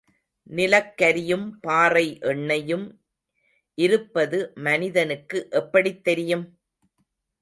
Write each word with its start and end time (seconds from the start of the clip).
நிலக்கரியும் 0.49 1.45
பாறை 1.59 2.03
எண்ணெயும் 2.21 2.87
இருப்பது 3.77 4.39
மனிதனுக்கு 4.59 5.47
எப்படித் 5.51 6.03
தெரியும்? 6.03 6.45